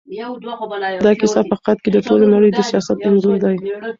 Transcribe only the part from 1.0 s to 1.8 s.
دا کيسه په حقیقت